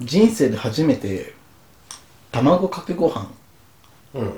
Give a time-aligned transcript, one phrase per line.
[0.00, 1.34] 人生で初めて
[2.32, 3.28] 卵かけご飯
[4.14, 4.32] うん。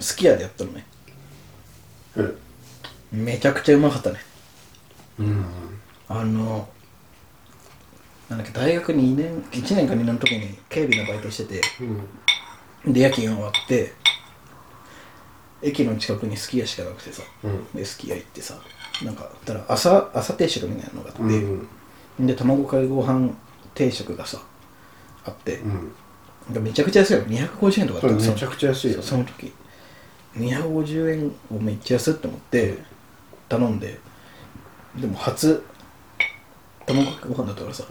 [0.00, 0.86] すき家でやったのね。
[2.16, 2.38] うん
[3.12, 4.18] めちゃくちゃうまかったね。
[5.20, 5.44] うん。
[6.08, 6.68] あの
[8.28, 11.60] なんだっけ大学2年1年か2年の時に警備のバイトしてて
[12.84, 12.92] うん。
[12.92, 13.92] で夜勤終わって
[15.62, 17.64] 駅の近くにすき家しかなくてさ、うん。
[17.72, 18.58] ですき家行ってさ
[19.02, 22.26] なんかたら朝朝定食みたいなのがあって、うん。
[22.26, 23.30] で卵かけご飯
[23.74, 24.40] 定食がさ
[25.24, 25.68] あって、う
[26.58, 26.62] ん。
[26.62, 27.22] めちゃくちゃ安いよ。
[27.24, 29.52] 250円とかだったのめちゃくちゃ安いよその時。
[30.36, 32.78] 250円をめっちゃ安いって思って
[33.48, 33.98] 頼んで。
[34.96, 35.64] でも初
[36.86, 37.84] 卵かけご飯だったからさ、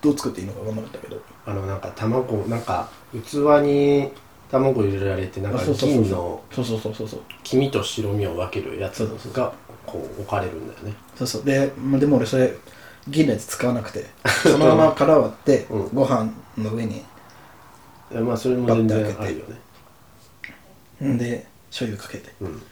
[0.00, 1.22] どう作っていいのか分からなかったけど。
[1.44, 4.10] あのなんか卵なんか器に
[4.50, 7.20] 卵入れられてなんかあそうそうそう銀のそうそうそうそうそう。
[7.44, 9.52] 黄身と白身を分けるやつそうそうそうが
[9.84, 10.94] こう置かれるんだよね。
[11.16, 11.44] そうそう。
[11.44, 12.52] で,、まあ、でも俺それ
[13.08, 14.06] 銀のやつ使わなくて
[14.42, 15.88] そのまま殻割って、 うん。
[15.94, 19.44] ご飯の上にいやまあそれも全然あるよ
[21.00, 21.08] ね。
[21.08, 22.32] んで醤油かけて。
[22.40, 22.62] うん。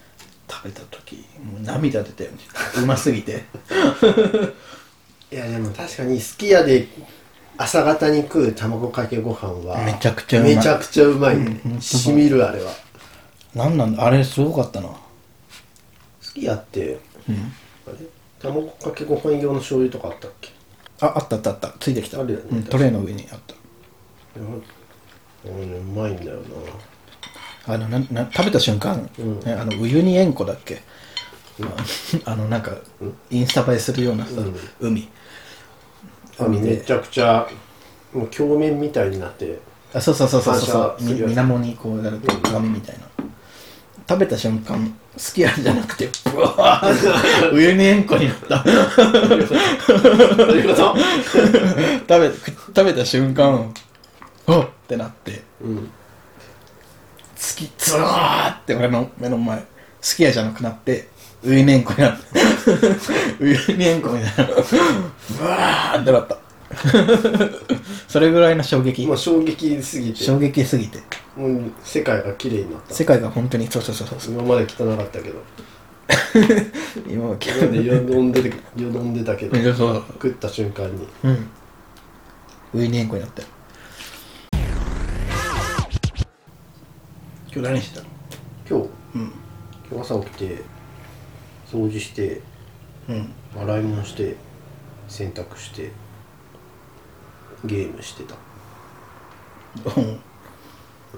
[0.48, 2.38] 食べた時もう涙出たよね。
[2.78, 3.44] うますぎて。
[5.32, 6.86] いやでも確かにすき家で
[7.56, 10.56] 朝方に食う卵かけご飯はめちゃくちゃうまい。
[10.56, 11.36] めちゃくちゃうまい。
[11.36, 12.72] うんねほんとしみるあれは。
[13.54, 14.90] なんなんだあれすごかったな。
[16.20, 16.98] すき家って
[17.28, 17.52] うん。
[17.86, 17.96] あれ？
[18.44, 20.50] 卵かけご飯用の醤油とかあったっけ？
[21.00, 21.74] ああったあったあった。
[21.80, 22.20] ついてきた。
[22.20, 23.54] あるよねうん、トレーの上にあった。
[23.54, 23.56] い
[24.42, 24.50] や
[25.46, 26.42] うんうまいんだよな。
[27.74, 29.40] あのなな食べた瞬間、うん。
[29.40, 30.82] ねあのウユニ塩湖だっけ、
[31.62, 31.84] あ
[32.32, 32.72] あのなんか、
[33.30, 34.32] インスタ映えするようなさ、
[34.80, 35.08] 海。
[36.38, 36.70] 海で。
[36.70, 37.48] めちゃくちゃ
[38.12, 39.58] もう鏡面みたいになって
[39.94, 40.96] あそうそうそうそうそう。
[41.00, 43.06] 水面にこうやると鏡みたいな、
[44.08, 48.62] 食べた瞬間すき家じゃなくてブワーってウユニ塩湖になった。
[48.62, 50.96] どういうこと？
[50.96, 53.72] 食べ食べた瞬間
[54.46, 55.42] おっってなって。
[55.62, 55.90] うん。
[57.36, 59.64] 月ズワーって俺の目の前
[60.00, 61.08] すき家じゃなくなって
[61.42, 62.24] ウユニ塩湖になって
[63.40, 64.62] ウユニ塩湖みた いなブ
[65.44, 66.36] ワーってなった
[68.08, 69.06] それぐらいの衝撃。
[69.06, 70.22] もう衝撃すぎて。
[70.22, 70.98] 衝撃すぎて。
[71.36, 72.94] もう世界が綺麗になった。
[72.94, 74.34] 世界が本当にそうそうそうそう。
[74.34, 75.42] 今まで汚かったけど。
[77.08, 79.56] 今は今までよどんでるよどんでたけど。
[79.56, 81.08] 食った瞬間に。
[81.24, 81.48] うん。
[82.74, 83.48] ウユニ塩湖になったよ
[87.54, 88.02] 今日何してた？
[88.02, 88.08] の
[88.68, 88.88] 今日？
[89.14, 89.32] うん。
[89.90, 90.62] 今日朝起きて
[91.70, 92.40] 掃除して
[93.08, 93.32] うん。
[93.56, 94.36] 洗い物して
[95.08, 95.92] 洗濯して
[97.64, 98.34] ゲームしてた。
[99.96, 100.20] うん。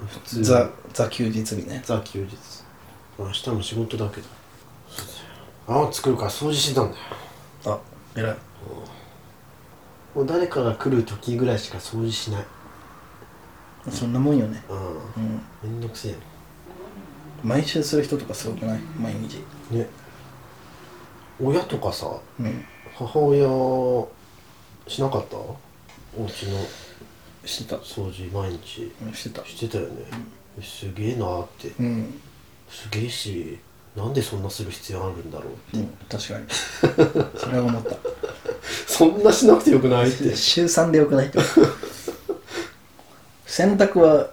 [0.07, 0.43] 普通。
[0.43, 1.81] ザザ休日日ね。
[1.85, 2.37] ザ休日。
[3.19, 4.27] 明日も仕事だけど。
[5.67, 7.03] あ作るから掃除してたんだよ。
[7.65, 7.79] あ
[8.15, 8.37] 偉い。
[10.15, 12.45] もう誰かが来る時ぐらいしか掃除しない。
[13.91, 14.63] そんなもんよね。
[14.69, 14.77] うん。
[14.77, 14.81] う
[15.27, 15.41] ん。
[15.63, 16.15] めんどくせえ
[17.43, 18.79] 毎週する人とかすごくない？
[18.99, 19.43] 毎日。
[19.71, 19.87] ね。
[21.41, 22.07] 親とかさ
[22.39, 22.65] うん。
[22.95, 24.07] 母親
[24.87, 25.35] しなかった？
[26.17, 26.65] お家の
[27.45, 27.75] してた。
[27.77, 29.45] 掃除毎日うんしてた。
[29.45, 29.91] してたよね、
[30.61, 31.67] すげえなーって。
[31.79, 32.19] うん、
[32.69, 33.57] すげえし
[33.95, 36.45] なんでそんなする必要あるんだろううん、確かに。
[37.39, 37.95] それは思った。
[38.87, 40.35] そんなしなくてよくないって。
[40.35, 41.39] 週3でよくないって。
[43.45, 44.29] 洗濯は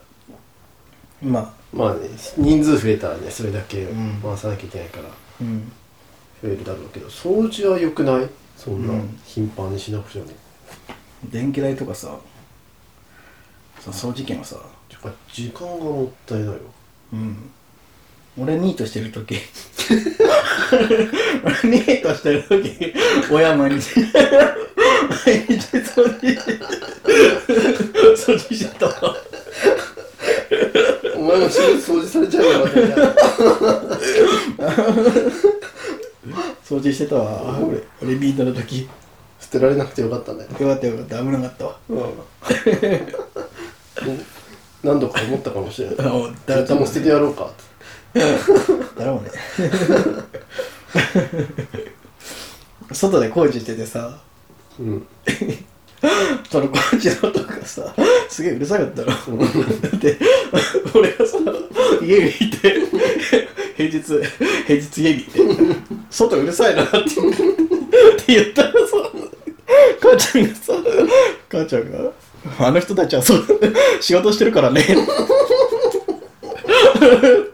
[1.22, 1.52] まあ。
[1.76, 4.20] まあね人数増えたらねそれだけうん。
[4.22, 5.08] 回さなきゃいけないから
[5.40, 5.72] うん。
[6.42, 8.28] 増えるだろうけど掃除はよくない？
[8.56, 9.18] そんなうん。
[9.24, 10.26] 頻繁にしなくても、
[11.30, 12.18] 電気代とかさ
[13.80, 14.56] さ掃除機のさ。
[14.90, 16.54] やっぱ時間がもったいないよ
[17.12, 17.50] うん。
[18.38, 19.36] 俺ニートしてる時。
[21.44, 22.94] 俺ニートしてる時
[23.30, 24.10] 親毎日毎
[25.46, 26.34] 日掃除。
[26.34, 26.58] して
[28.16, 28.86] 掃除してた。
[28.86, 29.16] わ
[31.16, 32.66] お前も掃除されちゃうよ
[36.64, 37.58] 掃除してたわ。
[37.58, 38.88] 俺俺ニートの時
[39.44, 40.40] 捨てられなくてよかったね。
[40.40, 41.18] よかったよかった。
[41.18, 41.76] 危なかったわ。
[41.90, 41.98] うん。
[44.82, 45.96] 何度か思ったかもしれない。
[45.98, 46.02] あ
[46.46, 47.44] だ絶対もう捨ててやろうか。
[47.44, 47.52] っ
[48.12, 48.20] て
[48.98, 49.30] だろうね。
[52.92, 54.18] 外で工事しててさ。
[54.80, 55.06] うん。
[56.50, 57.94] その工事の音がさ
[58.28, 59.08] すげえうるさかったの。
[59.98, 60.18] で
[60.94, 61.38] 俺がさ
[62.02, 62.76] 家にいて
[63.76, 64.00] 平日
[64.66, 65.40] 平日家にいて
[66.10, 67.14] 外うるさいなってって
[68.26, 68.64] 言った
[70.04, 70.72] 母ちゃんがさ
[71.48, 72.12] 母ちゃんが
[72.58, 73.46] あの人たちはそう
[74.02, 74.84] 仕事してるからね。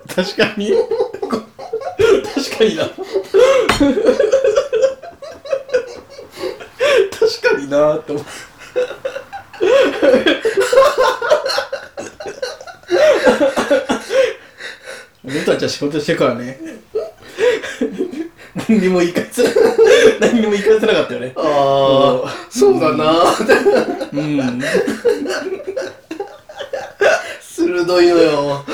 [0.09, 0.73] 確かに。
[2.35, 2.91] 確かにな。
[7.11, 8.31] 確かになって思って
[15.25, 16.59] 俺たちは仕事してるからね。
[18.69, 19.45] 何にも言い返せ
[20.19, 21.33] 何にも言い返せなかったよね。
[21.37, 22.40] ああ
[22.81, 23.13] そうだな。
[24.13, 24.63] うん。
[27.43, 28.65] 鋭いのよ。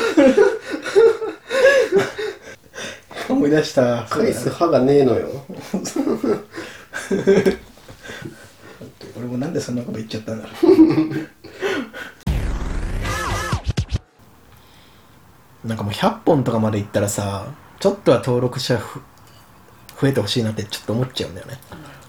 [3.29, 4.06] 思い出した。
[4.08, 5.44] 返す歯がねえのよ。
[9.17, 10.52] 俺もなんでそんなこと言っちゃったんだろ
[15.64, 15.69] う。
[15.69, 17.47] なんかもう100本とかまでいったらさ
[17.81, 19.00] ちょっとは登録者ふ
[20.01, 21.59] 増えてほしいなってちょっと思っちゃうんだよね。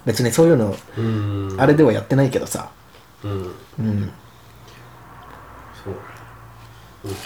[0.06, 1.56] 別にそういうのうん。
[1.60, 2.69] あれではやってないけどさ。
[3.24, 3.31] うん。
[3.80, 4.12] うん。
[5.84, 5.95] そう。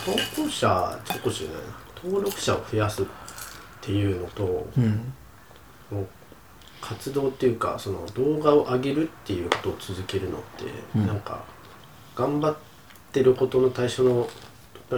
[0.05, 1.59] 投稿者投稿者じゃな
[2.03, 3.05] 登録者を増やすっ
[3.81, 5.13] ていうのとうん。
[6.79, 10.65] 活動っていうかその動画を上げるっていうことを続けるのって、
[10.95, 11.07] うん。
[11.07, 11.43] なんか
[12.15, 12.55] 頑張っ
[13.11, 14.27] てることの対象の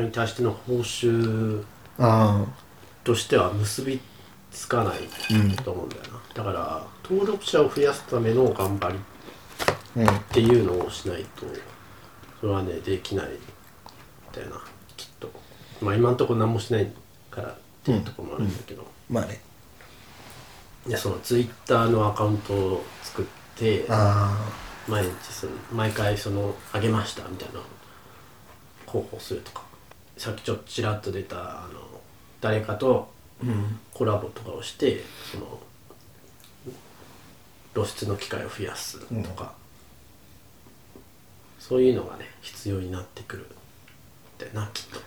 [0.02, 1.64] に対しての報酬
[2.00, 2.46] あ。
[3.04, 4.00] としては結び
[4.54, 5.00] つかない
[5.32, 5.56] うん。
[5.58, 9.00] と思うんだよな、だから登録者を増やすための頑張り
[9.98, 11.46] うんっていうのをしないと
[12.40, 13.30] それはねできないん
[14.32, 14.62] だよな。
[14.98, 15.32] きっと。
[15.82, 16.92] まあ今んところ何もしない
[17.30, 19.42] からっていうところもあるんだけど、まあね。
[20.88, 24.38] いやそのツイッターのアカウントを作ってあ
[24.88, 27.62] 毎日その毎回その「あげました」みたいな
[28.86, 29.64] 広報するとか。
[30.16, 31.80] さっきちょっとちらっと出たあの
[32.40, 33.13] 誰かと
[33.94, 35.02] コラボとかをして
[35.32, 35.60] その
[37.74, 39.54] 露出の機会を増やすとか、
[41.60, 43.48] そういうのがね必要になってくるん
[44.38, 45.00] だよなきっと。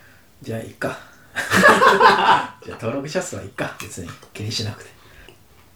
[0.43, 0.99] じゃあいいか。
[2.65, 3.77] じゃあ登録者数はいいか。
[3.81, 4.91] 別に気にしなくて。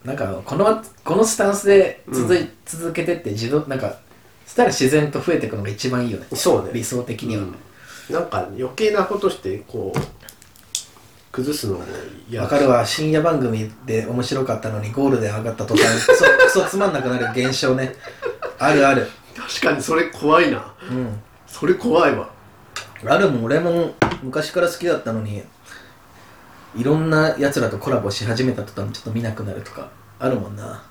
[0.04, 3.98] なんかこのこのスタンスで続い、続けてって自動なんか
[4.46, 6.26] そしたら自然と増えていくのが一番いいよね。
[6.34, 6.70] そうね。
[6.72, 7.54] 理想的には、うん。
[8.10, 9.98] なんか余計なことしてこう
[11.32, 11.78] 崩すの。
[11.78, 11.84] も
[12.28, 12.84] 嫌わかるわ。
[12.84, 17.94] 深夜番組で面白かったのにゴールデン上がった途端 クソクソつまんなくなる現象ね。
[18.58, 19.08] あるある。
[19.36, 20.72] 確かにそれ怖いな。
[20.90, 21.20] うん。
[21.46, 22.28] それ怖いわ。
[23.06, 25.42] あるもん俺も昔から好きだったのに
[26.76, 29.88] いろんなやつらとコラボし始めた途端ちょっと見なくなるとか
[30.18, 30.82] あるもんな。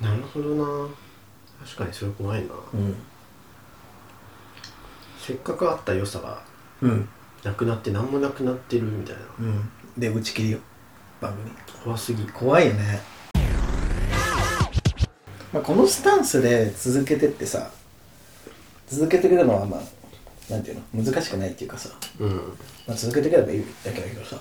[0.00, 0.88] なるほどな。
[1.64, 2.54] 確かにそれ怖いな。
[2.72, 2.96] うん。
[5.18, 6.38] せっかくあった良さが
[6.82, 7.08] うん
[7.44, 9.22] なくなって何もなくなってるみたいな。
[9.38, 9.70] うん。
[9.96, 10.58] で打ち切りよ
[11.20, 11.50] 番組。
[11.84, 12.24] 怖すぎ。
[12.24, 13.00] 怖いよね、
[15.52, 17.70] まあ、このスタンスで続けてってさ
[18.88, 19.80] 続けてくるのはまあ
[20.50, 21.04] なんていうの？
[21.04, 22.36] 難しくないっていうかさ、うん。
[22.86, 24.40] まあ、続けてくればいいだけだけどさ。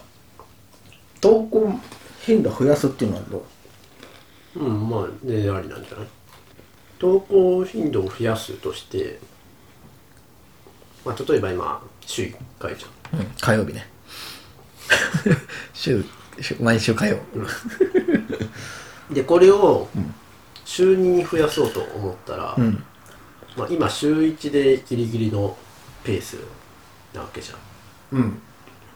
[1.21, 1.71] 投稿
[2.21, 3.45] 頻度増やすっていうのはど
[4.55, 4.59] う？
[4.59, 6.07] うんまあ全然ありなんじゃない？
[6.99, 9.19] 投稿頻度を増やすとして
[11.05, 13.19] まあ例えば今週1回じゃん。
[13.19, 13.87] うん、火曜日ね。
[15.73, 16.03] 週
[16.39, 17.17] 週毎週火曜。
[19.11, 19.87] でこれを
[20.65, 22.83] 週2に増やそうと思ったら、うん。
[23.55, 25.55] まあ、今週1でギリギリの
[26.03, 26.37] ペース
[27.13, 28.19] なわけじゃん。
[28.19, 28.41] うん。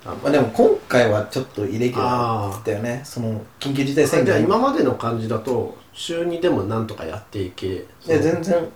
[0.06, 3.02] あまあでも今回はちょっとイレギュラあーーだよね。
[3.04, 4.26] その緊急事態宣言。
[4.26, 8.68] じゃあ今までの感じだと週2でもなんとかやっていけで全然。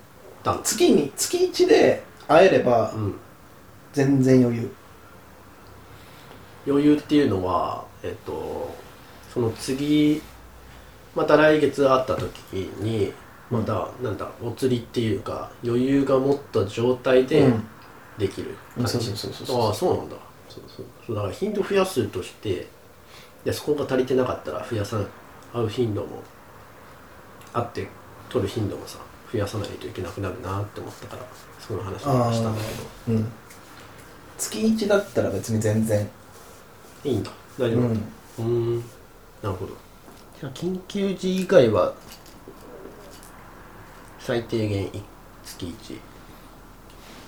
[0.64, 3.16] 月に月1で会えればうん。
[3.94, 4.72] 全然余裕。
[6.68, 8.74] 余裕っていうのはえっと
[9.34, 10.22] その次
[11.16, 12.38] また来月会った時
[12.80, 13.12] に
[13.50, 17.64] またなんだお釣りっていうか余裕が持った状態でうん。
[18.18, 19.68] できるうん感じそうそうそうそう。
[19.68, 20.16] ああそうなんだ。
[20.48, 20.86] そうそう。
[21.08, 22.68] そうだから頻度増やすとして
[23.44, 25.06] でそこが足りてなかったら増やさない
[25.54, 26.22] 会う頻度も
[27.54, 27.88] 会って
[28.30, 29.00] 取る頻度もさ
[29.32, 31.24] 増やさないといけなくなるなって思ったから
[31.60, 32.00] その話を
[32.34, 32.62] したんだ
[33.06, 33.18] けど。
[33.18, 33.32] うん。
[34.38, 36.10] 月1だったら別に全然。
[37.04, 37.32] いいんだ。
[37.58, 37.92] 大丈夫うん。
[37.92, 38.78] うーん。
[38.80, 39.74] なるほど。
[40.40, 41.94] じゃあ緊急時以外は
[44.20, 45.04] 最低限い
[45.46, 45.98] 月1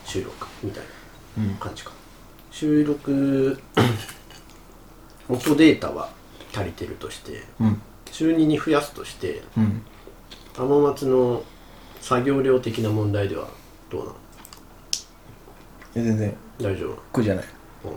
[0.06, 0.84] 収録みたい
[1.38, 1.52] うん。
[1.52, 1.92] な感じか。
[2.52, 3.60] 収録
[5.30, 6.10] 元データは
[6.54, 7.82] 足りてるとしてうん。
[8.12, 9.82] 週2に増やすとしてうん。
[10.56, 11.44] 浜松の
[12.04, 13.48] 作業量的な問題では
[13.90, 14.16] どうなの？
[15.94, 16.36] 全然。
[16.60, 16.98] 大丈夫？
[17.14, 17.46] 苦じゃない。
[17.86, 17.92] うん。
[17.92, 17.96] い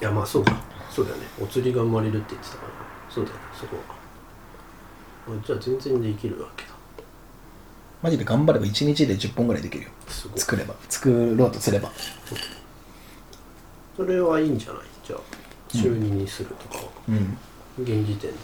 [0.00, 0.60] やまあそうか。
[0.90, 1.22] そうだよね。
[1.40, 2.72] お釣りが生まれるって言ってたから。
[3.08, 3.42] そうだよね。
[3.54, 3.82] そこは。
[5.38, 6.70] あじゃあ全然できるわけだ。
[8.02, 9.90] マジで頑張れば1日で10本ぐらいできるよ。
[10.34, 10.74] 作れば。
[10.88, 11.92] 作ろうとすれば。
[13.96, 14.82] それはいいんじゃない？
[15.06, 15.20] じゃあ
[15.72, 16.78] 週2にするとか。
[16.78, 17.38] は、うん。
[17.78, 18.36] 現時点で。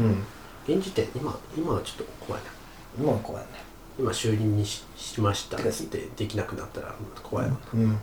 [0.00, 0.24] うん。
[0.66, 1.06] 現時点？
[1.14, 2.50] 今今はちょっと怖いな。
[2.98, 3.50] 今は怖いね
[3.98, 7.98] 今修理にししましたってできなくなったら怖いわうん。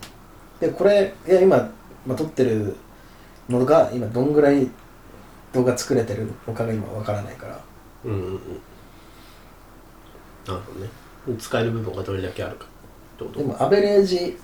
[0.59, 1.57] でこれいや今、
[2.05, 2.75] まあ、撮ってる
[3.49, 4.69] のが今どんぐらい
[5.53, 7.59] 動画作れてるのかが今わからないから。
[8.05, 8.19] うんうん。
[8.19, 8.39] うん
[10.47, 10.89] なるほどね。
[11.37, 12.65] 使える部分がどれだけあるか。
[12.65, 12.67] っ
[13.19, 14.37] てことでもアベレージ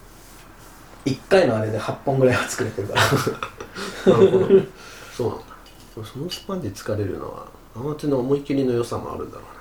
[1.06, 4.14] 1回のあれで8本ぐらいは作れてるから。
[4.14, 4.48] なるほど
[5.16, 5.46] そうなんだ。
[6.04, 9.57] そのスパンで疲れるのはアマテの思い切りの良さもあるんだろうな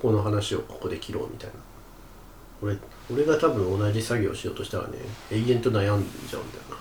[0.00, 1.56] ここの話をここで切ろうみたいな。
[2.62, 2.76] 俺
[3.12, 4.98] 俺が多分同じ作業をしようとしたらね
[5.30, 6.76] 永遠と悩んじゃうんだよな。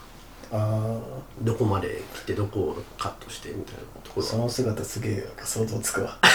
[0.52, 1.00] あ
[1.42, 4.26] どこまで来てどこをカットしてみたいなところ。
[4.26, 6.18] あその姿すげえ想像つくわ。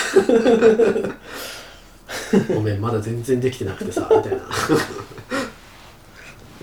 [2.55, 4.43] ごめんまだ全然できてなくてさみたいな。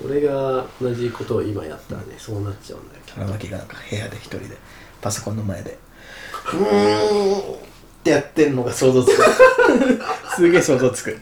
[0.05, 3.01] 俺が同じことを今やったらねそうなっちゃうんだよ。
[3.17, 4.57] 荒牧がなんか部屋で一人で
[5.01, 5.77] パソコンの前で
[6.45, 9.21] うーんってやってんのが想像つく
[10.35, 11.11] すげえ想像つく。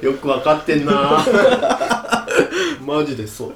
[0.00, 1.24] よくわかってんな。
[2.84, 3.54] マジでそう。